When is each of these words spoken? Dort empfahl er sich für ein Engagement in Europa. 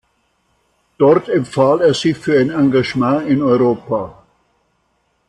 Dort 0.97 1.29
empfahl 1.29 1.79
er 1.81 1.93
sich 1.93 2.17
für 2.17 2.39
ein 2.39 2.49
Engagement 2.49 3.29
in 3.29 3.43
Europa. 3.43 4.23